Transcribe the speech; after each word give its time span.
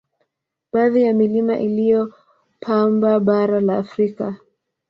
Baadhi 0.73 1.01
ya 1.03 1.13
Milima 1.13 1.59
inayopamba 1.59 3.19
bara 3.19 3.59
la 3.59 3.77
Afrika 3.77 4.35